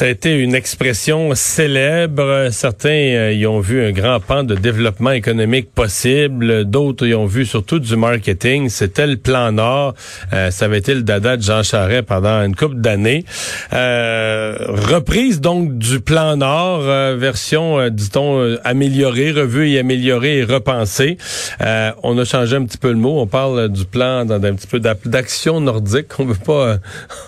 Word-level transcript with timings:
Été 0.00 0.34
une 0.34 0.54
expression 0.54 1.34
célèbre. 1.34 2.48
Certains 2.52 2.88
euh, 2.88 3.32
y 3.34 3.46
ont 3.46 3.60
vu 3.60 3.84
un 3.84 3.92
grand 3.92 4.18
pan 4.18 4.44
de 4.44 4.54
développement 4.54 5.10
économique 5.10 5.74
possible. 5.74 6.64
D'autres 6.64 7.06
y 7.06 7.14
ont 7.14 7.26
vu 7.26 7.44
surtout 7.44 7.78
du 7.78 7.96
marketing. 7.96 8.70
C'était 8.70 9.06
le 9.06 9.18
plan 9.18 9.52
Nord. 9.52 9.94
Euh, 10.32 10.50
ça 10.50 10.64
avait 10.64 10.78
été 10.78 10.94
le 10.94 11.02
dada 11.02 11.36
de 11.36 11.42
Jean 11.42 11.62
Charest 11.62 12.04
pendant 12.04 12.42
une 12.42 12.56
couple 12.56 12.76
d'années. 12.76 13.26
Euh, 13.74 14.56
reprise 14.68 15.42
donc 15.42 15.76
du 15.76 16.00
plan 16.00 16.36
Nord, 16.36 16.80
version, 17.18 17.90
dit-on, 17.90 18.56
améliorée, 18.64 19.32
revue 19.32 19.70
et 19.70 19.78
améliorée 19.78 20.38
et 20.38 20.44
repensée. 20.44 21.18
on 22.02 22.16
a 22.16 22.24
changé 22.24 22.56
un 22.56 22.64
petit 22.64 22.78
peu 22.78 22.88
le 22.88 22.96
mot. 22.96 23.20
On 23.20 23.26
parle 23.26 23.68
du 23.68 23.84
plan 23.84 24.24
d'un 24.24 24.54
petit 24.54 24.66
peu 24.66 24.80
d'action 24.80 25.60
nordique. 25.60 26.18
On 26.18 26.24
veut 26.24 26.34
pas, 26.34 26.78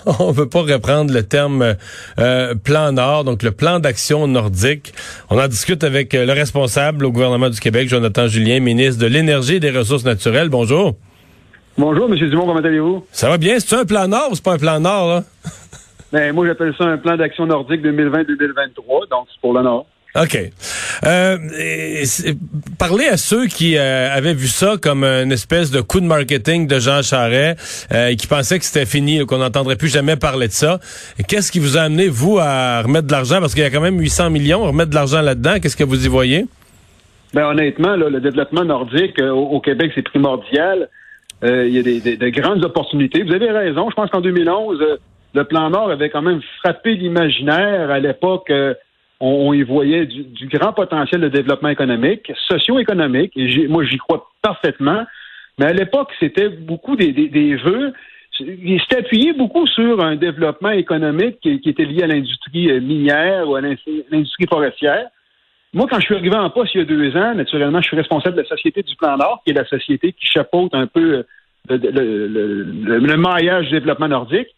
on 0.21 0.33
veut 0.33 0.49
pas 0.49 0.63
reprendre 0.63 1.13
le 1.13 1.23
terme 1.23 1.77
plan 2.63 2.93
Nord, 2.93 3.25
donc 3.25 3.43
le 3.43 3.51
plan 3.51 3.79
d'action 3.79 4.27
nordique. 4.27 4.93
On 5.31 5.39
en 5.39 5.49
discute 5.49 5.85
avec 5.85 6.15
euh, 6.15 6.27
le 6.27 6.33
responsable 6.33 7.05
au 7.05 7.13
gouvernement 7.13 7.51
du 7.51 7.61
Québec, 7.61 7.89
Jonathan 7.89 8.27
Julien, 8.27 8.61
ministre 8.61 9.01
de 9.01 9.07
l'Énergie 9.07 9.57
et 9.57 9.61
des 9.61 9.71
Ressources 9.71 10.05
naturelles. 10.05 10.49
Bonjour. 10.49 10.95
Bonjour, 11.79 12.11
M. 12.11 12.17
Dumont, 12.17 12.47
comment 12.47 12.61
allez-vous? 12.61 13.07
Ça 13.13 13.29
va 13.29 13.39
bien? 13.39 13.59
C'est 13.59 13.77
un 13.77 13.85
plan 13.85 14.07
Nord 14.07 14.29
ou 14.33 14.35
c'est 14.35 14.45
pas 14.45 14.53
un 14.53 14.59
plan 14.59 14.79
Nord, 14.79 15.09
là? 15.09 15.25
Ben, 16.13 16.35
moi, 16.35 16.47
j'appelle 16.47 16.75
ça 16.77 16.85
un 16.85 16.99
plan 16.99 17.17
d'action 17.17 17.47
nordique 17.47 17.83
2020-2023, 17.83 19.09
donc 19.11 19.27
c'est 19.33 19.41
pour 19.41 19.55
le 19.55 19.63
Nord. 19.63 19.87
OK. 20.15 20.37
Euh, 21.07 21.39
parlez 22.79 23.07
à 23.07 23.17
ceux 23.17 23.47
qui 23.47 23.79
euh, 23.79 24.11
avaient 24.13 24.35
vu 24.35 24.47
ça 24.47 24.75
comme 24.81 25.05
une 25.05 25.33
espèce 25.33 25.71
de 25.71 25.81
coup 25.81 26.01
de 26.01 26.05
marketing 26.05 26.67
de 26.67 26.79
Jean 26.79 27.01
Charest 27.01 27.89
euh, 27.93 28.09
et 28.09 28.17
qui 28.17 28.27
pensaient 28.27 28.59
que 28.59 28.65
c'était 28.67 28.85
fini, 28.85 29.25
qu'on 29.25 29.39
n'entendrait 29.39 29.77
plus 29.77 29.89
jamais 29.89 30.17
parler 30.17 30.49
de 30.49 30.53
ça. 30.53 30.81
Qu'est-ce 31.29 31.51
qui 31.51 31.61
vous 31.61 31.79
a 31.79 31.83
amené, 31.83 32.09
vous, 32.09 32.39
à 32.39 32.83
remettre 32.83 33.07
de 33.07 33.13
l'argent? 33.13 33.41
Parce 33.41 33.55
qu'il 33.55 33.63
y 33.63 33.67
a 33.67 33.71
quand 33.71 33.81
même 33.81 33.99
800 33.99 34.29
millions, 34.29 34.63
remettre 34.65 34.91
de 34.91 34.95
l'argent 34.95 35.23
là-dedans. 35.23 35.55
Qu'est-ce 35.63 35.79
que 35.79 35.85
vous 35.85 36.05
y 36.05 36.09
voyez? 36.09 36.45
Ben, 37.33 37.47
honnêtement, 37.47 37.97
le 37.97 38.21
développement 38.21 38.65
nordique 38.67 39.19
au, 39.19 39.59
Québec, 39.61 39.93
c'est 39.95 40.03
primordial. 40.03 40.91
il 41.43 41.71
y 41.71 41.79
a 41.79 41.83
des, 41.83 42.01
des, 42.19 42.31
grandes 42.31 42.63
opportunités. 42.63 43.23
Vous 43.23 43.33
avez 43.33 43.51
raison. 43.51 43.89
Je 43.89 43.95
pense 43.95 44.11
qu'en 44.11 44.21
2011, 44.21 44.79
le 45.33 45.45
plan 45.45 45.71
Nord 45.71 45.91
avait 45.91 46.11
quand 46.11 46.21
même 46.21 46.43
frappé 46.59 46.97
l'imaginaire 46.97 47.91
à 47.91 47.99
l'époque 47.99 48.53
on, 49.25 49.53
y 49.53 49.63
voyait 49.63 50.07
du, 50.07 50.49
grand 50.49 50.73
potentiel 50.73 51.21
de 51.21 51.29
développement 51.29 51.69
économique, 51.69 52.33
socio-économique, 52.49 53.33
et 53.37 53.69
moi 53.69 53.85
j'y 53.85 53.97
crois 53.97 54.29
parfaitement. 54.43 55.05
Mais 55.59 55.67
à 55.67 55.73
l'époque, 55.73 56.11
c'était 56.19 56.49
beaucoup 56.49 56.97
des, 56.97 57.13
vœux. 57.57 57.93
Il 58.41 58.81
s'était 58.81 58.99
appuyé 58.99 59.33
beaucoup 59.33 59.67
sur 59.69 60.03
un 60.03 60.17
développement 60.17 60.71
économique 60.71 61.39
qui, 61.41 61.61
était 61.65 61.85
lié 61.85 62.03
à 62.03 62.07
l'industrie 62.09 62.71
euh, 62.71 62.81
minière 62.81 63.49
ou 63.49 63.55
à 63.55 63.61
l'industrie 63.61 64.47
forestière. 64.51 65.07
Moi, 65.73 65.87
quand 65.89 66.01
je 66.01 66.07
suis 66.07 66.15
arrivé 66.17 66.37
en 66.37 66.51
poste 66.51 66.75
il 66.75 66.79
y 66.79 66.81
a 66.81 66.85
deux 66.85 67.17
ans, 67.17 67.35
naturellement, 67.35 67.81
je 67.81 67.89
suis 67.89 67.97
responsable 67.97 68.37
de 68.37 68.43
la 68.43 68.49
Société 68.49 68.83
du 68.83 68.97
Plan 68.97 69.17
Nord, 69.17 69.43
qui 69.45 69.53
est 69.53 69.55
la 69.55 69.67
société 69.67 70.13
qui 70.13 70.27
chapeaute 70.27 70.75
un 70.75 70.87
peu 70.87 71.25
euh, 71.71 71.79
le, 71.79 73.17
maillage 73.17 73.67
du 73.67 73.73
développement 73.73 74.09
nordique. 74.09 74.49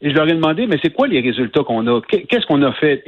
Et 0.00 0.10
je 0.10 0.14
leur 0.14 0.28
ai 0.28 0.32
demandé, 0.32 0.66
mais 0.66 0.78
c'est 0.82 0.94
quoi 0.94 1.08
les 1.08 1.20
résultats 1.20 1.62
qu'on 1.62 1.86
a? 1.88 2.00
Qu'est-ce 2.00 2.46
qu'on 2.46 2.62
a 2.62 2.72
fait? 2.72 3.02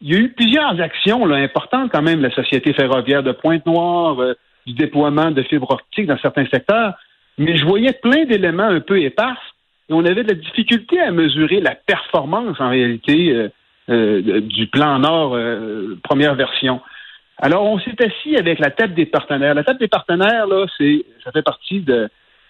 Il 0.00 0.12
y 0.12 0.16
a 0.16 0.20
eu 0.20 0.28
plusieurs 0.30 0.80
actions 0.80 1.24
là, 1.24 1.36
importantes 1.36 1.90
quand 1.92 2.02
même, 2.02 2.20
la 2.20 2.30
Société 2.30 2.72
ferroviaire 2.72 3.22
de 3.22 3.32
Pointe-Noire, 3.32 4.20
euh, 4.20 4.34
du 4.66 4.74
déploiement 4.74 5.30
de 5.30 5.42
fibres 5.42 5.70
optiques 5.70 6.06
dans 6.06 6.18
certains 6.18 6.46
secteurs, 6.46 6.94
mais 7.38 7.56
je 7.56 7.64
voyais 7.64 7.92
plein 7.92 8.24
d'éléments 8.24 8.64
un 8.64 8.80
peu 8.80 9.00
épars 9.00 9.40
et 9.88 9.92
on 9.92 10.04
avait 10.04 10.24
de 10.24 10.28
la 10.28 10.34
difficulté 10.34 11.00
à 11.00 11.12
mesurer 11.12 11.60
la 11.60 11.74
performance 11.74 12.60
en 12.60 12.70
réalité 12.70 13.30
euh, 13.30 13.48
euh, 13.88 14.40
du 14.40 14.66
plan 14.66 14.98
Nord 14.98 15.38
première 16.02 16.34
version. 16.34 16.80
Alors 17.38 17.64
on 17.64 17.78
s'est 17.78 17.94
assis 18.02 18.36
avec 18.36 18.58
la 18.58 18.70
table 18.70 18.94
des 18.94 19.06
partenaires. 19.06 19.54
La 19.54 19.62
table 19.62 19.78
des 19.78 19.88
partenaires, 19.88 20.46
là, 20.46 20.66
c'est 20.76 21.04
ça 21.22 21.30
fait 21.30 21.42
partie 21.42 21.84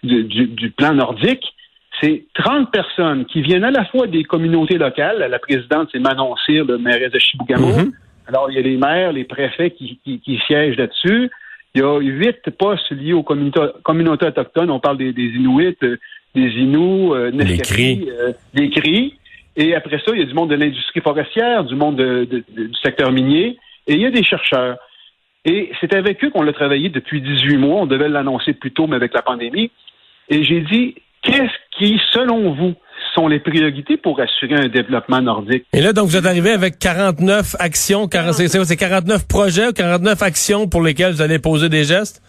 du 0.02 0.70
plan 0.70 0.94
nordique 0.94 1.55
c'est 2.00 2.24
30 2.34 2.70
personnes 2.70 3.24
qui 3.26 3.42
viennent 3.42 3.64
à 3.64 3.70
la 3.70 3.84
fois 3.86 4.06
des 4.06 4.24
communautés 4.24 4.78
locales. 4.78 5.26
La 5.30 5.38
présidente, 5.38 5.88
c'est 5.92 5.98
Manon 5.98 6.34
Cyr, 6.44 6.64
le 6.64 6.78
maire 6.78 7.10
de 7.10 7.18
Chibougamau. 7.18 7.68
Mhm. 7.68 7.92
Alors, 8.26 8.50
il 8.50 8.56
y 8.56 8.58
a 8.58 8.62
les 8.62 8.76
maires, 8.76 9.12
les 9.12 9.24
préfets 9.24 9.70
qui, 9.70 9.98
siègent 10.46 10.76
là-dessus. 10.76 11.30
Il 11.74 11.80
y 11.80 11.84
a 11.84 11.98
huit 11.98 12.50
postes 12.58 12.90
liés 12.90 13.12
aux 13.12 13.22
communautés, 13.22 14.26
autochtones. 14.26 14.70
On 14.70 14.80
parle 14.80 14.98
des, 14.98 15.10
Inuits, 15.10 15.76
euh, 15.82 15.96
des 16.34 16.48
Inuits, 16.48 17.12
euh, 17.12 17.30
des 17.30 17.58
cris. 17.58 18.08
Euh, 18.08 18.32
des 18.54 18.70
cris. 18.70 19.14
Et 19.56 19.74
après 19.74 19.98
ça, 19.98 20.12
il 20.12 20.20
y 20.20 20.22
a 20.22 20.26
du 20.26 20.34
monde 20.34 20.50
de 20.50 20.56
l'industrie 20.56 21.00
forestière, 21.00 21.64
du 21.64 21.76
monde 21.76 21.96
du 21.96 22.44
secteur 22.82 23.10
minier, 23.10 23.56
et 23.86 23.94
il 23.94 24.00
y 24.00 24.06
a 24.06 24.10
des 24.10 24.24
chercheurs. 24.24 24.76
Et 25.46 25.70
c'est 25.80 25.94
avec 25.94 26.22
eux 26.24 26.30
qu'on 26.30 26.42
l'a 26.42 26.52
travaillé 26.52 26.88
depuis 26.90 27.22
18 27.22 27.56
mois. 27.56 27.80
On 27.82 27.86
devait 27.86 28.08
l'annoncer 28.08 28.52
plus 28.52 28.72
tôt, 28.72 28.86
mais 28.86 28.96
avec 28.96 29.14
la 29.14 29.22
pandémie. 29.22 29.70
Et 30.28 30.42
j'ai 30.42 30.60
dit, 30.60 30.96
Qu'est-ce 31.26 31.58
qui, 31.78 31.98
selon 32.12 32.54
vous, 32.54 32.74
sont 33.14 33.28
les 33.28 33.40
priorités 33.40 33.96
pour 33.96 34.20
assurer 34.20 34.54
un 34.54 34.68
développement 34.68 35.20
nordique? 35.20 35.64
Et 35.72 35.80
là, 35.80 35.92
donc, 35.92 36.08
vous 36.08 36.16
êtes 36.16 36.26
arrivé 36.26 36.50
avec 36.50 36.78
49 36.78 37.56
actions, 37.58 38.08
c'est 38.10 38.76
49 38.76 39.26
projets, 39.26 39.72
49 39.72 40.22
actions 40.22 40.68
pour 40.68 40.82
lesquelles 40.82 41.12
vous 41.12 41.22
allez 41.22 41.38
poser 41.38 41.68
des 41.68 41.84
gestes? 41.84 42.22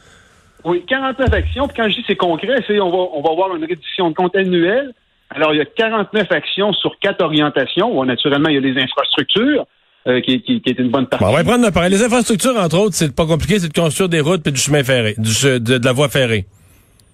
Oui, 0.63 0.83
49 0.87 1.33
actions. 1.33 1.67
Puis 1.67 1.77
quand 1.77 1.89
je 1.89 1.95
dis 1.95 2.03
c'est 2.07 2.15
concret, 2.15 2.61
c'est 2.67 2.79
on 2.79 2.89
va, 2.89 2.97
on 3.13 3.21
va 3.21 3.31
avoir 3.31 3.55
une 3.55 3.63
réduction 3.63 4.09
de 4.09 4.15
compte 4.15 4.35
annuelle. 4.35 4.93
Alors, 5.29 5.53
il 5.53 5.57
y 5.57 5.61
a 5.61 5.65
49 5.65 6.31
actions 6.31 6.73
sur 6.73 6.97
quatre 6.99 7.23
orientations. 7.23 7.97
Où, 7.97 8.03
naturellement, 8.05 8.49
il 8.49 8.55
y 8.55 8.57
a 8.57 8.61
les 8.61 8.81
infrastructures. 8.81 9.65
Euh, 10.07 10.21
qui, 10.21 10.61
est 10.65 10.79
une 10.79 10.89
bonne 10.89 11.05
partie. 11.05 11.25
on 11.25 11.33
va 11.33 11.43
prendre 11.43 11.89
Les 11.89 12.01
infrastructures, 12.01 12.55
entre 12.55 12.79
autres, 12.79 12.95
c'est 12.95 13.13
pas 13.13 13.25
compliqué, 13.25 13.59
c'est 13.59 13.67
de 13.67 13.77
construire 13.77 14.07
des 14.07 14.21
routes 14.21 14.47
et 14.47 14.51
du 14.51 14.61
chemin 14.61 14.81
ferré, 14.81 15.15
de 15.17 15.85
la 15.85 15.91
voie 15.91 16.07
ferrée. 16.07 16.45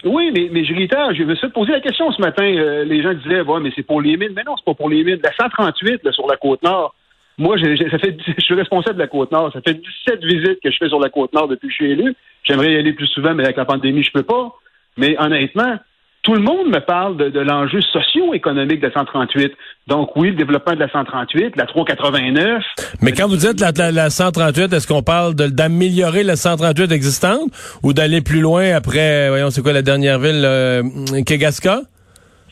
Oui, 0.04 0.32
mais, 0.34 0.50
mais 0.52 0.66
je 0.66 0.74
réitère, 0.74 1.14
je 1.14 1.24
me 1.24 1.36
suis 1.36 1.50
posé 1.50 1.72
la 1.72 1.80
question 1.80 2.12
ce 2.12 2.22
matin. 2.22 2.44
Euh, 2.44 2.84
les 2.84 3.02
gens 3.02 3.14
disaient, 3.14 3.42
ouais, 3.42 3.60
mais 3.62 3.72
c'est 3.76 3.84
pour 3.84 4.02
les 4.02 4.18
mines. 4.18 4.34
Mais 4.36 4.44
non, 4.46 4.56
c'est 4.58 4.66
pas 4.66 4.74
pour 4.74 4.90
les 4.90 5.04
mines. 5.04 5.20
La 5.24 5.32
138 5.32 6.04
là, 6.04 6.12
sur 6.12 6.28
la 6.28 6.36
côte 6.38 6.62
nord, 6.64 6.94
moi, 7.38 7.58
j'ai, 7.58 7.78
ça 7.90 7.98
fait, 7.98 8.18
je 8.38 8.42
suis 8.42 8.54
responsable 8.54 8.96
de 8.96 9.02
la 9.02 9.08
côte 9.08 9.32
nord. 9.32 9.52
Ça 9.54 9.62
fait 9.62 9.76
17 9.76 10.24
visites 10.24 10.60
que 10.62 10.72
je 10.72 10.78
fais 10.78 10.90
sur 10.90 11.00
la 11.00 11.10
côte 11.10 11.34
nord 11.34 11.48
depuis 11.48 11.68
que 11.68 11.74
je 11.74 11.78
suis 11.78 11.92
élu. 11.92 12.16
J'aimerais 12.44 12.74
y 12.74 12.78
aller 12.78 12.94
plus 12.94 13.08
souvent, 13.08 13.34
mais 13.34 13.44
avec 13.44 13.58
la 13.58 13.66
pandémie, 13.66 14.04
je 14.04 14.12
peux 14.12 14.24
pas. 14.24 14.54
Mais 14.98 15.16
honnêtement, 15.20 15.78
tout 16.24 16.34
le 16.34 16.42
monde 16.42 16.68
me 16.70 16.80
parle 16.80 17.18
de, 17.18 17.40
l'enjeu 17.40 17.82
socio-économique 17.82 18.80
de 18.80 18.88
la 18.88 18.94
138. 18.94 19.52
Donc 19.88 20.16
oui, 20.16 20.30
le 20.30 20.36
développement 20.36 20.74
de 20.74 20.80
la 20.80 20.88
138, 20.88 21.58
la 21.58 21.66
389. 21.66 22.64
Mais 23.02 23.12
quand 23.12 23.28
vous 23.28 23.36
dites 23.36 23.60
la, 23.60 23.92
la, 23.92 24.10
138, 24.10 24.72
est-ce 24.72 24.88
qu'on 24.88 25.04
parle 25.04 25.36
d'améliorer 25.36 26.24
la 26.24 26.38
138 26.38 26.94
existante 26.94 27.52
ou 27.84 27.92
d'aller 27.92 28.22
plus 28.22 28.40
loin 28.40 28.74
après, 28.74 29.28
voyons, 29.28 29.50
c'est 29.50 29.62
quoi 29.62 29.74
la 29.74 29.82
dernière 29.82 30.18
ville, 30.18 30.44
euh, 30.46 30.82
Kegaska? 31.26 31.82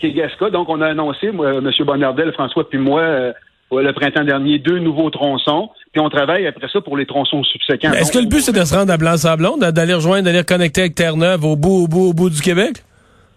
Kegaska. 0.02 0.50
Donc 0.50 0.68
on 0.68 0.82
a 0.82 0.88
annoncé, 0.88 1.32
moi, 1.32 1.54
M. 1.54 1.72
Bonnardel, 1.86 2.34
François 2.34 2.70
puis 2.70 2.78
moi, 2.78 3.02
euh, 3.02 3.32
le 3.72 3.94
printemps 3.94 4.26
dernier, 4.26 4.60
deux 4.60 4.80
nouveaux 4.80 5.10
tronçons. 5.10 5.70
Puis 5.94 6.02
on 6.02 6.10
travaille 6.10 6.46
après 6.46 6.68
ça 6.72 6.82
pour 6.82 6.98
les 6.98 7.06
tronçons 7.06 7.44
subséquents. 7.46 7.94
Est-ce 7.94 8.12
que 8.12 8.20
le 8.20 8.26
but, 8.26 8.42
c'est 8.42 8.52
de 8.52 8.66
se 8.66 8.76
rendre 8.76 8.92
à 8.92 8.98
Blanc-Sablon, 8.98 9.58
d'aller 9.58 9.94
rejoindre, 9.94 10.26
d'aller 10.26 10.44
connecter 10.44 10.82
avec 10.82 10.96
Terre-Neuve 10.96 11.46
au 11.46 11.56
bout, 11.56 11.84
au 11.84 11.88
bout, 11.88 12.10
au 12.10 12.14
bout 12.14 12.30
du 12.30 12.42
Québec? 12.42 12.84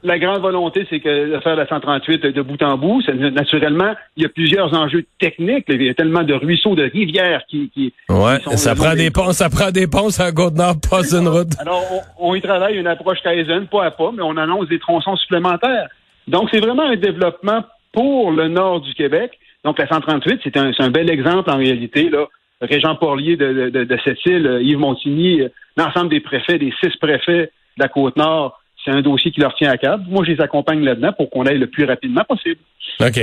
La 0.04 0.18
grande 0.18 0.42
volonté, 0.42 0.86
c'est 0.90 1.00
que 1.00 1.34
de 1.34 1.40
faire 1.40 1.56
la 1.56 1.66
138 1.66 2.26
de 2.26 2.42
bout 2.42 2.62
en 2.62 2.76
bout. 2.76 3.02
Naturellement, 3.08 3.94
il 4.16 4.22
y 4.22 4.26
a 4.26 4.28
plusieurs 4.28 4.72
enjeux 4.74 5.04
techniques. 5.18 5.64
Il 5.68 5.82
y 5.82 5.88
a 5.88 5.94
tellement 5.94 6.22
de 6.22 6.34
ruisseaux, 6.34 6.74
de 6.74 6.84
rivières 6.84 7.42
qui. 7.48 7.70
qui 7.70 7.92
ouais, 8.10 8.38
ça 8.56 8.74
prend 8.74 8.94
des 8.94 9.10
ponts, 9.10 9.32
ça 9.32 9.48
prend 9.48 9.70
des 9.70 9.86
ponts 9.86 10.08
à 10.20 10.30
Côte-Nord, 10.30 10.74
pas 10.88 11.02
une 11.14 11.28
route. 11.28 11.52
Alors, 11.58 11.82
on, 12.18 12.34
y 12.34 12.42
travaille 12.42 12.76
une 12.76 12.86
approche 12.86 13.18
Kaizen, 13.22 13.66
pas 13.66 13.86
à 13.86 13.90
pas, 13.90 14.12
mais 14.14 14.22
on 14.22 14.36
annonce 14.36 14.68
des 14.68 14.78
tronçons 14.78 15.16
supplémentaires. 15.16 15.88
Donc, 16.28 16.48
c'est 16.52 16.60
vraiment 16.60 16.84
un 16.84 16.96
développement 16.96 17.64
pour 17.92 18.30
le 18.30 18.48
nord 18.48 18.82
du 18.82 18.92
Québec. 18.94 19.32
Donc, 19.64 19.78
la 19.78 19.88
138, 19.88 20.40
c'est 20.44 20.56
un, 20.58 20.70
un, 20.78 20.90
bel 20.90 21.10
exemple 21.10 21.50
en 21.50 21.56
réalité. 21.56 22.10
Là. 22.10 22.26
Régent 22.60 22.94
Porlier 22.96 23.36
de, 23.36 23.70
de, 23.70 23.84
de 23.84 23.98
cette 24.04 24.24
île, 24.26 24.58
Yves 24.62 24.78
Montigny, 24.78 25.40
euh, 25.40 25.48
l'ensemble 25.76 26.10
des 26.10 26.20
préfets, 26.20 26.58
des 26.58 26.72
six 26.82 26.94
préfets 27.00 27.50
de 27.76 27.82
la 27.82 27.88
Côte-Nord 27.88 28.60
c'est 28.84 28.90
un 28.90 29.00
dossier 29.00 29.30
qui 29.30 29.40
leur 29.40 29.54
tient 29.54 29.70
à 29.70 29.78
cœur. 29.78 29.98
Moi, 30.08 30.24
je 30.24 30.32
les 30.32 30.40
accompagne 30.40 30.84
là-dedans 30.84 31.12
pour 31.16 31.30
qu'on 31.30 31.46
aille 31.46 31.58
le 31.58 31.68
plus 31.68 31.84
rapidement 31.84 32.24
possible. 32.28 32.60
OK. 33.00 33.18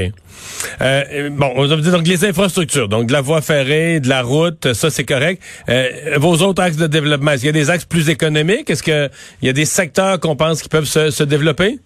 Euh, 0.81 1.29
bon, 1.31 1.51
on 1.55 1.65
dit 1.65 1.91
donc 1.91 2.07
les 2.07 2.25
infrastructures, 2.25 2.89
donc 2.89 3.07
de 3.07 3.13
la 3.13 3.21
voie 3.21 3.41
ferrée, 3.41 3.99
de 3.99 4.09
la 4.09 4.21
route, 4.21 4.73
ça 4.73 4.89
c'est 4.89 5.05
correct. 5.05 5.41
Euh, 5.69 6.17
vos 6.17 6.35
autres 6.43 6.61
axes 6.61 6.77
de 6.77 6.87
développement, 6.87 7.31
est-ce 7.31 7.41
qu'il 7.41 7.55
y 7.55 7.57
a 7.57 7.63
des 7.63 7.69
axes 7.69 7.85
plus 7.85 8.09
économiques? 8.09 8.69
Est-ce 8.69 8.83
qu'il 8.83 9.09
y 9.43 9.49
a 9.49 9.53
des 9.53 9.65
secteurs 9.65 10.19
qu'on 10.19 10.35
pense 10.35 10.61
qui 10.61 10.69
peuvent 10.69 10.85
se, 10.85 11.23
développer? 11.23 11.77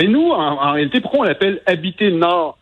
Mais 0.00 0.06
nous, 0.06 0.30
en, 0.30 0.72
réalité, 0.72 1.00
pourquoi 1.00 1.20
on 1.20 1.24
l'appelle 1.24 1.60
habiter 1.66 2.10
le 2.10 2.18
Nord? 2.18 2.58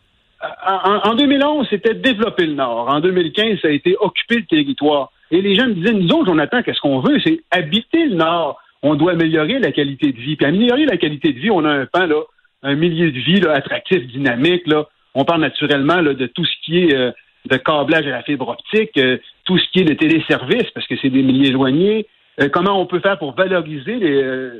en, 0.65 1.13
2011, 1.13 1.67
c'était 1.69 1.93
développer 1.93 2.47
le 2.47 2.55
Nord. 2.55 2.89
En 2.89 2.99
2015, 2.99 3.59
ça 3.61 3.67
a 3.67 3.71
été 3.71 3.95
occuper 3.99 4.37
le 4.37 4.45
territoire. 4.45 5.11
Et 5.29 5.41
les 5.41 5.55
gens 5.55 5.67
me 5.67 5.73
disaient, 5.73 5.93
nous 5.93 6.09
autres, 6.09 6.25
Jonathan, 6.25 6.61
qu'est-ce 6.63 6.79
qu'on 6.81 6.99
veut? 6.99 7.19
C'est 7.23 7.41
habiter 7.51 8.05
le 8.05 8.15
Nord. 8.15 8.59
On 8.83 8.95
doit 8.95 9.11
améliorer 9.13 9.59
la 9.59 9.71
qualité 9.71 10.11
de 10.11 10.17
vie. 10.17 10.35
Puis 10.35 10.45
améliorer 10.45 10.85
la 10.85 10.97
qualité 10.97 11.33
de 11.33 11.39
vie, 11.39 11.51
on 11.51 11.65
a 11.65 11.69
un 11.69 11.85
pan, 11.85 12.05
là, 12.05 12.21
un 12.63 12.75
milieu 12.75 13.11
de 13.11 13.19
vie 13.19 13.39
là, 13.39 13.53
attractif, 13.53 14.05
dynamique. 14.07 14.67
Là. 14.67 14.87
On 15.15 15.25
parle 15.25 15.41
naturellement 15.41 16.01
là, 16.01 16.13
de 16.13 16.27
tout 16.27 16.45
ce 16.45 16.55
qui 16.63 16.79
est 16.79 16.95
euh, 16.95 17.11
de 17.45 17.57
câblage 17.57 18.05
à 18.07 18.11
la 18.11 18.23
fibre 18.23 18.49
optique, 18.49 18.97
euh, 18.97 19.17
tout 19.45 19.57
ce 19.57 19.69
qui 19.71 19.79
est 19.79 19.85
de 19.85 19.93
téléservice, 19.93 20.69
parce 20.73 20.87
que 20.87 20.95
c'est 21.01 21.09
des 21.09 21.23
milieux 21.23 21.49
éloignés, 21.49 22.07
comment 22.51 22.79
on 22.81 22.85
peut 22.85 22.99
faire 22.99 23.17
pour 23.17 23.35
valoriser 23.35 23.99
euh, 24.01 24.51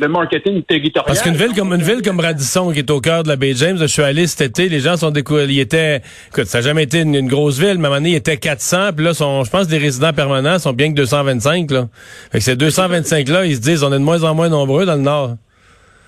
le, 0.00 0.08
marketing 0.08 0.62
territorial? 0.62 1.06
Parce 1.06 1.22
qu'une 1.22 1.34
ville 1.34 1.54
comme 1.54 1.72
une 1.72 1.82
ville 1.82 2.02
comme 2.02 2.20
Radisson, 2.20 2.70
qui 2.72 2.78
est 2.78 2.90
au 2.90 3.00
cœur 3.00 3.22
de 3.22 3.28
la 3.28 3.36
baie 3.36 3.54
James, 3.54 3.76
je 3.78 3.86
suis 3.86 4.02
allé 4.02 4.26
cet 4.26 4.50
été, 4.50 4.68
les 4.68 4.80
gens 4.80 4.96
sont 4.96 5.10
découverts. 5.10 5.50
Ils 5.50 5.60
étaient, 5.60 6.02
écoute, 6.28 6.44
ça 6.44 6.58
n'a 6.58 6.62
jamais 6.62 6.84
été 6.84 7.00
une, 7.00 7.28
grosse 7.28 7.58
ville, 7.58 7.78
mais 7.78 7.86
à 7.86 7.88
un 7.88 7.90
moment 7.90 7.96
donné, 7.96 8.10
il 8.10 8.16
était 8.16 8.36
400, 8.36 8.92
puis 8.94 9.04
là, 9.04 9.14
sont, 9.14 9.44
je 9.44 9.50
pense, 9.50 9.68
des 9.68 9.78
résidents 9.78 10.12
permanents 10.12 10.58
sont 10.58 10.72
bien 10.72 10.90
que 10.90 10.96
225, 10.96 11.70
là. 11.70 11.86
Fait 12.30 12.38
que 12.38 12.44
ces 12.44 12.56
225 12.56 13.28
là, 13.28 13.44
ils 13.44 13.56
se 13.56 13.60
disent, 13.60 13.82
on 13.82 13.92
est 13.92 13.98
de 13.98 14.04
moins 14.04 14.22
en 14.22 14.34
moins 14.34 14.48
nombreux 14.48 14.86
dans 14.86 14.94
le 14.94 15.02
Nord. 15.02 15.36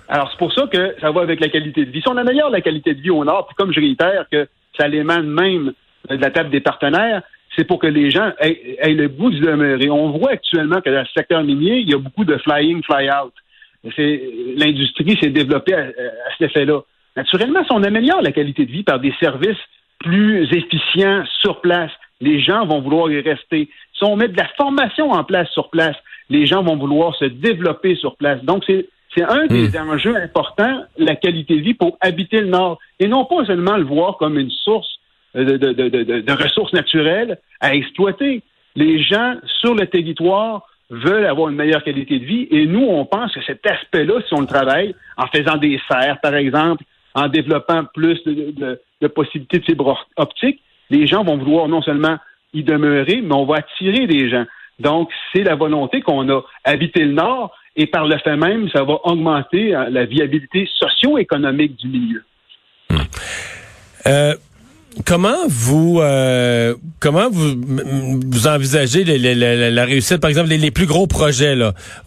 Alors, 0.09 0.31
c'est 0.31 0.39
pour 0.39 0.53
ça 0.53 0.67
que 0.73 0.95
ça 1.01 1.11
va 1.11 1.21
avec 1.21 1.41
la 1.41 1.49
qualité 1.49 1.85
de 1.85 1.91
vie. 1.91 2.01
Si 2.01 2.09
on 2.09 2.17
améliore 2.17 2.51
la 2.51 2.61
qualité 2.61 2.95
de 2.95 3.01
vie 3.01 3.11
au 3.11 3.25
Nord, 3.25 3.47
puis 3.47 3.57
comme 3.57 3.73
je 3.73 3.81
réitère 3.81 4.25
que 4.33 4.49
ça 4.79 4.89
l'émane 4.89 5.29
même 5.29 5.73
de 6.09 6.17
la 6.17 6.31
table 6.31 6.51
des 6.51 6.61
partenaires, 6.61 7.23
c'est 7.59 7.65
pour 7.65 7.81
que 7.81 7.89
les 7.89 8.11
gens 8.11 8.31
aient, 8.39 8.95
le 8.95 9.09
goût 9.09 9.31
de 9.31 9.41
demeurer. 9.41 9.91
On 9.91 10.11
voit 10.11 10.31
actuellement 10.31 10.81
que 10.81 10.91
dans 10.91 11.01
le 11.01 11.07
secteur 11.17 11.43
minier, 11.43 11.79
il 11.79 11.91
y 11.91 11.95
a 11.95 11.99
beaucoup 11.99 12.25
de 12.25 12.37
fly-in, 12.39 12.81
fly-out. 12.83 13.33
L'industrie 14.57 15.19
s'est 15.21 15.31
développée 15.31 15.75
à, 15.75 15.87
cet 16.39 16.51
effet-là. 16.51 16.81
Naturellement, 17.17 17.65
si 17.65 17.73
on 17.73 17.83
améliore 17.83 18.23
la 18.23 18.31
qualité 18.31 18.65
de 18.65 18.71
vie 18.71 18.85
par 18.85 19.01
des 19.01 19.13
services 19.19 19.59
plus 19.99 20.45
efficients 20.53 21.25
sur 21.41 21.61
place, 21.61 21.91
les 22.21 22.41
gens 22.41 22.65
vont 22.65 22.81
vouloir 22.81 23.11
y 23.11 23.21
rester. 23.21 23.69
Si 23.93 24.05
on 24.05 24.15
met 24.15 24.29
de 24.29 24.37
la 24.37 24.47
formation 24.57 25.11
en 25.11 25.25
place 25.25 25.49
sur 25.51 25.69
place, 25.69 25.97
les 26.31 26.47
gens 26.47 26.63
vont 26.63 26.77
vouloir 26.77 27.17
se 27.17 27.25
développer 27.25 27.97
sur 27.97 28.17
place. 28.17 28.41
Donc, 28.45 28.65
c'est 28.69 29.23
un 29.23 29.47
des 29.47 29.71
hmm. 29.71 29.91
enjeux 29.91 30.17
importants, 30.17 30.85
la 30.97 31.17
qualité 31.17 31.57
de 31.57 31.63
vie 31.63 31.75
pour 31.75 31.99
habiter 32.01 32.41
le 32.41 32.49
Nord. 32.49 32.79
Et 33.01 33.09
non 33.09 33.25
pas 33.25 33.45
seulement 33.47 33.77
le 33.77 33.85
voir 33.85 34.17
comme 34.17 34.39
une 34.39 34.51
source 34.51 34.98
de, 35.35 36.43
ressources 36.43 36.73
naturelles 36.73 37.39
à 37.61 37.75
exploiter. 37.75 38.43
Les 38.77 39.03
gens 39.03 39.35
sur 39.61 39.75
le 39.75 39.87
territoire 39.87 40.67
veulent 40.91 41.27
avoir 41.27 41.49
une 41.49 41.57
meilleure 41.57 41.83
qualité 41.83 42.19
de 42.19 42.25
vie 42.25 42.49
et 42.51 42.67
nous, 42.67 42.85
on 42.85 43.05
pense 43.05 43.35
que 43.35 43.43
cet 43.43 43.67
aspect-là, 43.67 44.21
si 44.27 44.35
on 44.35 44.41
le 44.41 44.47
travaille 44.47 44.95
en 45.17 45.27
faisant 45.27 45.57
des 45.57 45.81
serres, 45.89 46.19
par 46.21 46.35
exemple, 46.35 46.85
en 47.15 47.29
développant 47.29 47.85
plus 47.93 48.23
de, 48.25 48.81
possibilités 49.09 49.59
de 49.59 49.65
fibres 49.65 50.07
optiques, 50.17 50.61
les 50.91 51.07
gens 51.07 51.25
vont 51.25 51.37
vouloir 51.37 51.69
non 51.69 51.83
seulement 51.83 52.17
y 52.55 52.63
demeurer, 52.63 53.21
mais 53.23 53.35
on 53.35 53.45
va 53.45 53.57
attirer 53.57 54.07
des 54.07 54.31
gens. 54.31 54.45
Donc, 54.79 55.11
c'est 55.33 55.43
la 55.43 55.57
volonté 55.57 56.01
qu'on 56.01 56.29
a. 56.31 56.43
Habiter 56.65 57.05
le 57.05 57.13
Nord, 57.13 57.53
et 57.77 57.87
par 57.87 58.07
le 58.07 58.19
fait 58.19 58.37
même, 58.37 58.69
ça 58.71 58.83
va 58.83 58.99
augmenter 59.05 59.75
euh, 59.75 59.89
la 59.91 60.05
viabilité 60.05 60.69
socio-économique 60.75 61.77
du 61.77 61.89
milieu. 61.89 62.25
Euh, 64.07 64.35
Comment 65.05 65.37
vous 65.49 66.01
euh, 66.01 66.75
comment 66.99 67.31
vous 67.31 67.55
vous 68.31 68.47
envisagez 68.49 69.05
la 69.05 69.85
réussite, 69.85 70.17
par 70.19 70.29
exemple, 70.29 70.49
les, 70.49 70.71
plus 70.71 70.87
gros 70.87 71.07
projets 71.07 71.57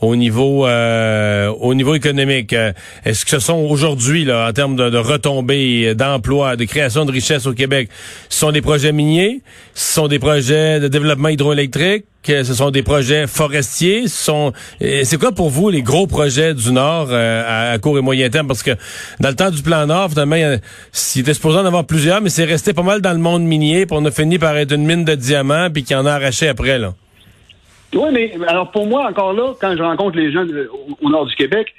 au 0.02 0.16
niveau 0.16 0.68
euh, 0.68 1.48
au 1.48 1.74
niveau 1.74 1.96
économique 1.96 2.54
euh, 2.54 2.74
Est-ce 3.06 3.24
que 3.24 3.32
ce 3.32 3.40
sont 3.40 3.60
aujourd'hui 3.70 4.26
là 4.26 4.50
en 4.50 4.54
termes 4.54 4.76
de, 4.76 4.90
de 4.90 4.98
retombées, 4.98 5.96
d'emplois, 5.96 6.56
de 6.56 6.66
création 6.66 7.06
de 7.06 7.12
richesses 7.12 7.46
au 7.46 7.54
Québec, 7.54 7.90
ce 8.30 8.40
sont 8.40 8.52
des 8.52 8.62
projets 8.62 8.92
miniers, 8.92 9.42
ce 9.74 9.94
sont 9.94 10.08
des 10.08 10.20
projets 10.20 10.80
de 10.80 10.88
développement 10.88 11.30
hydroélectrique, 11.30 12.06
que 12.24 12.44
ce 12.44 12.54
sont 12.54 12.70
des 12.70 12.84
projets 12.84 13.26
forestiers. 13.28 14.08
C'est 14.08 15.20
quoi 15.20 15.32
pour 15.32 15.50
vous 15.50 15.70
les 15.70 15.82
gros 15.82 16.08
projets 16.08 16.54
du 16.54 16.72
Nord 16.72 17.08
euh, 17.10 17.74
à, 17.74 17.80
court 17.80 17.98
et 17.98 18.02
moyen 18.02 18.30
terme? 18.30 18.48
Parce 18.48 18.64
que 18.64 18.72
dans 19.20 19.30
le 19.30 19.36
temps 19.36 19.50
du 19.50 19.64
plan 19.64 19.86
Nord, 19.88 20.10
finalement, 20.10 20.36
il, 20.36 21.20
était 21.20 21.34
supposé 21.34 21.58
en 21.58 21.66
avoir 21.66 21.86
plusieurs, 21.86 22.22
mais 22.22 22.30
c'est 22.30 22.46
resté 22.46 22.74
pas 22.74 22.84
mal 22.84 23.02
dans 23.02 23.14
le 23.14 23.20
monde 23.20 23.44
minier, 23.44 23.86
puis 23.86 23.98
on 24.00 24.06
a 24.06 24.12
fini 24.12 24.38
par 24.38 24.56
être 24.58 24.74
une 24.74 24.86
mine 24.86 25.06
de 25.06 25.16
diamants, 25.16 25.70
puis 25.74 25.84
qui 25.84 25.96
en 25.96 26.06
a 26.06 26.12
arraché 26.12 26.48
après, 26.48 26.78
là. 26.78 26.94
Oui, 27.94 28.10
mais 28.14 28.32
alors 28.48 28.72
pour 28.72 28.88
moi, 28.88 29.06
encore 29.10 29.34
là, 29.34 29.54
quand 29.60 29.76
je 29.76 29.84
rencontre 29.84 30.18
les 30.18 30.32
gens 30.32 30.46
au, 31.02 31.10
nord 31.10 31.26
du 31.26 31.36
Québec, 31.36 31.74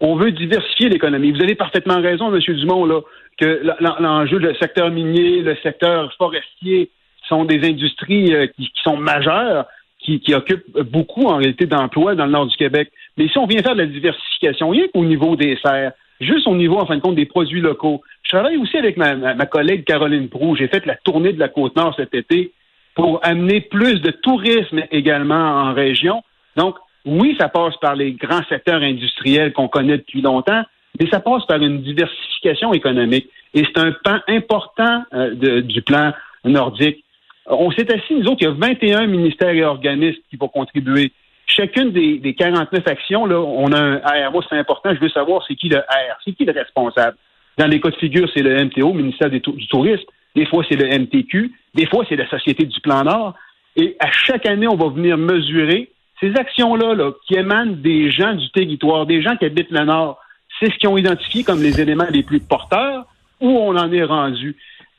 on 0.00 0.16
veut 0.16 0.30
diversifier 0.30 0.90
l'économie. 0.90 1.32
Vous 1.32 1.42
avez 1.42 1.54
parfaitement 1.54 2.02
raison, 2.02 2.34
M. 2.34 2.40
Dumont, 2.40 2.84
là, 2.84 3.00
que 3.38 3.62
l'enjeu, 4.00 4.38
le 4.38 4.54
secteur 4.56 4.90
minier, 4.90 5.40
le 5.40 5.56
secteur 5.62 6.12
forestier 6.18 6.90
sont 7.28 7.44
des 7.44 7.66
industries 7.66 8.34
euh, 8.34 8.46
qui, 8.48 8.70
sont 8.82 8.96
majeures 8.96 9.66
qui, 10.04 10.20
qui 10.20 10.34
occupe 10.34 10.64
beaucoup 10.90 11.26
en 11.26 11.36
réalité 11.36 11.66
d'emplois 11.66 12.14
dans 12.14 12.26
le 12.26 12.32
nord 12.32 12.46
du 12.46 12.56
Québec. 12.56 12.92
Mais 13.16 13.28
si 13.28 13.38
on 13.38 13.46
vient 13.46 13.62
faire 13.62 13.74
de 13.74 13.80
la 13.80 13.86
diversification, 13.86 14.68
rien 14.70 14.86
qu'au 14.92 15.04
niveau 15.04 15.34
des 15.34 15.56
serres, 15.64 15.92
juste 16.20 16.46
au 16.46 16.54
niveau, 16.54 16.78
en 16.78 16.86
fin 16.86 16.96
de 16.96 17.00
compte, 17.00 17.16
des 17.16 17.26
produits 17.26 17.60
locaux. 17.60 18.02
Je 18.22 18.30
travaille 18.30 18.56
aussi 18.56 18.76
avec 18.76 18.96
ma, 18.96 19.14
ma, 19.14 19.46
collègue 19.46 19.84
Caroline 19.84 20.28
Prou. 20.28 20.56
J'ai 20.56 20.68
fait 20.68 20.86
la 20.86 20.96
tournée 20.96 21.32
de 21.32 21.40
la 21.40 21.48
Côte-Nord 21.48 21.94
cet 21.96 22.14
été 22.14 22.52
pour 22.94 23.20
amener 23.22 23.60
plus 23.60 24.00
de 24.00 24.10
tourisme 24.10 24.82
également 24.90 25.34
en 25.34 25.74
région. 25.74 26.22
Donc, 26.56 26.76
oui, 27.04 27.36
ça 27.38 27.48
passe 27.48 27.76
par 27.80 27.96
les 27.96 28.12
grands 28.12 28.44
secteurs 28.48 28.82
industriels 28.82 29.52
qu'on 29.52 29.68
connaît 29.68 29.98
depuis 29.98 30.22
longtemps, 30.22 30.62
mais 30.98 31.08
ça 31.10 31.20
passe 31.20 31.44
par 31.46 31.60
une 31.60 31.82
diversification 31.82 32.72
économique. 32.72 33.28
Et 33.52 33.64
c'est 33.64 33.78
un 33.78 33.92
pan 33.92 34.18
important 34.28 35.02
euh, 35.12 35.60
du 35.60 35.82
plan 35.82 36.12
nordique. 36.44 37.04
On 37.46 37.70
s'est 37.70 37.92
assis, 37.92 38.14
nous 38.14 38.26
autres, 38.26 38.38
il 38.40 38.44
y 38.44 38.48
a 38.48 38.52
21 38.52 39.06
ministères 39.06 39.50
et 39.50 39.64
organismes 39.64 40.20
qui 40.30 40.36
vont 40.36 40.48
contribuer. 40.48 41.12
Chacune 41.46 41.90
des, 41.92 42.18
des 42.18 42.34
49 42.34 42.86
actions, 42.86 43.26
là, 43.26 43.38
on 43.38 43.70
a 43.72 43.78
un 43.78 43.98
R. 43.98 44.32
Moi, 44.32 44.42
c'est 44.48 44.56
important, 44.56 44.94
je 44.94 45.00
veux 45.00 45.10
savoir 45.10 45.44
c'est 45.46 45.54
qui 45.54 45.68
le 45.68 45.78
R, 45.78 46.16
c'est 46.24 46.32
qui 46.32 46.44
le 46.44 46.52
responsable. 46.52 47.16
Dans 47.58 47.66
les 47.66 47.80
cas 47.80 47.90
de 47.90 47.96
figure, 47.96 48.28
c'est 48.34 48.42
le 48.42 48.64
MTO, 48.64 48.92
ministère 48.94 49.30
du 49.30 49.40
Tourisme. 49.40 50.04
Des 50.34 50.46
fois, 50.46 50.64
c'est 50.68 50.76
le 50.76 50.98
MTQ. 50.98 51.52
Des 51.74 51.86
fois, 51.86 52.04
c'est 52.08 52.16
la 52.16 52.28
Société 52.28 52.64
du 52.64 52.80
Plan 52.80 53.04
Nord. 53.04 53.34
Et 53.76 53.96
à 54.00 54.10
chaque 54.10 54.46
année, 54.46 54.66
on 54.66 54.76
va 54.76 54.88
venir 54.88 55.16
mesurer 55.16 55.90
ces 56.20 56.32
actions-là 56.36 56.94
là, 56.94 57.12
qui 57.26 57.34
émanent 57.34 57.76
des 57.76 58.10
gens 58.10 58.34
du 58.34 58.50
territoire, 58.50 59.06
des 59.06 59.22
gens 59.22 59.36
qui 59.36 59.44
habitent 59.44 59.70
le 59.70 59.84
Nord. 59.84 60.18
C'est 60.58 60.72
ce 60.72 60.78
qu'ils 60.78 60.88
ont 60.88 60.96
identifié 60.96 61.44
comme 61.44 61.62
les 61.62 61.80
éléments 61.80 62.06
les 62.10 62.22
plus 62.22 62.40
porteurs 62.40 63.06
où 63.40 63.48
on 63.48 63.76
en 63.76 63.92
est 63.92 64.04
rendu? 64.04 64.56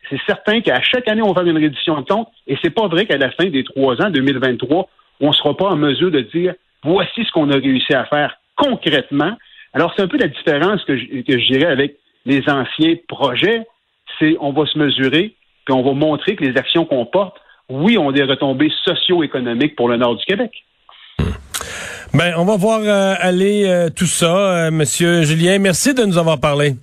C'est 0.10 0.20
certain 0.26 0.62
qu'à 0.62 0.82
chaque 0.82 1.08
année, 1.08 1.22
on 1.22 1.34
va 1.34 1.42
faire 1.42 1.50
une 1.50 1.58
réduction 1.58 2.00
de 2.00 2.06
compte. 2.06 2.28
Et 2.48 2.58
c'est 2.62 2.70
pas 2.70 2.88
vrai 2.88 3.06
qu'à 3.06 3.18
la 3.18 3.32
fin 3.32 3.46
des 3.46 3.64
trois 3.64 4.02
ans, 4.02 4.10
2023, 4.10 4.88
on 5.22 5.28
ne 5.28 5.34
sera 5.34 5.56
pas 5.56 5.70
en 5.70 5.76
mesure 5.76 6.12
de 6.12 6.22
dire 6.22 6.54
voici 6.84 7.24
ce 7.26 7.32
qu'on 7.32 7.50
a 7.50 7.56
réussi 7.56 7.94
à 7.94 8.06
faire 8.06 8.38
concrètement. 8.56 9.36
Alors, 9.74 9.94
c'est 9.96 10.04
un 10.04 10.08
peu 10.08 10.18
la 10.18 10.28
différence 10.28 10.84
que 10.86 10.98
je, 10.98 11.54
dirais 11.54 11.66
avec 11.66 11.98
les 12.26 12.42
anciens 12.48 12.96
projets. 13.08 13.66
C'est 14.20 14.38
on 14.40 14.54
va 14.54 14.66
se 14.66 14.78
mesurer, 14.78 15.36
puis 15.66 15.74
on 15.74 15.84
va 15.84 15.94
montrer 15.94 16.36
que 16.36 16.44
les 16.44 16.58
actions 16.58 16.86
qu'on 16.86 17.06
porte, 17.06 17.36
oui, 17.70 17.98
ont 17.98 18.12
des 18.12 18.24
retombées 18.24 18.72
socio-économiques 18.84 19.76
pour 19.76 19.90
le 19.90 19.98
nord 19.98 20.16
du 20.16 20.24
Québec. 20.26 20.52
Ben, 22.14 22.34
on 22.38 22.46
va 22.46 22.56
voir 22.56 22.80
euh, 22.82 23.16
aller 23.20 23.66
euh, 23.66 23.90
tout 23.94 24.06
ça, 24.06 24.68
euh, 24.68 24.72
Monsieur 24.72 25.24
Julien. 25.24 25.60
Merci 25.60 25.94
de 25.94 26.06
nous 26.06 26.18
avoir 26.18 26.40
parlé. 26.40 26.76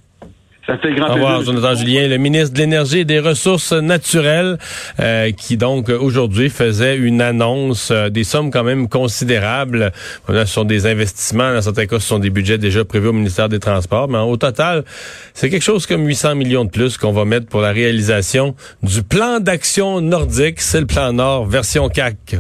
Ça 0.73 0.79
fait 0.79 0.95
grand 0.95 1.11
Au 1.11 1.15
revoir, 1.15 1.43
Jonathan 1.43 1.75
Julien, 1.75 2.09
le 2.09 2.17
ministre 2.17 2.55
de 2.55 2.59
l'Énergie 2.61 3.01
et 3.01 3.05
des 3.05 3.21
Ressources 3.21 3.73
naturelles, 3.73 4.57
euh, 5.01 5.31
qui 5.31 5.59
donc 5.59 5.91
aujourd'hui 5.91 6.49
faisait 6.49 6.97
une 6.97 7.21
annonce 7.21 7.91
euh, 7.91 8.09
des 8.09 8.25
sommes 8.25 8.51
quand 8.51 8.65
même 8.65 8.89
considérables. 8.89 9.93
ce 10.27 10.45
sont 10.47 10.65
des 10.65 10.87
investissements, 10.87 11.53
dans 11.53 11.61
certains 11.61 11.85
cas, 11.85 12.01
ce 12.01 12.07
sont 12.07 12.19
des 12.19 12.31
budgets 12.31 12.57
déjà 12.57 12.87
prévus 12.87 13.09
au 13.09 13.13
ministère 13.13 13.51
des 13.51 13.59
Transports, 13.59 14.09
mais 14.09 14.17
au 14.17 14.39
total, 14.39 14.85
c'est 15.35 15.51
quelque 15.51 15.61
chose 15.61 15.85
comme 15.85 16.07
800 16.07 16.37
millions 16.37 16.65
de 16.65 16.71
plus 16.71 16.97
qu'on 16.97 17.13
va 17.13 17.27
mettre 17.27 17.49
pour 17.49 17.61
la 17.61 17.73
réalisation 17.73 18.55
du 18.83 19.03
plan 19.03 19.41
d'action 19.41 20.01
nordique. 20.01 20.63
C'est 20.63 20.81
le 20.81 20.87
plan 20.87 21.13
Nord, 21.13 21.45
version 21.45 21.91
CAC. 21.91 22.37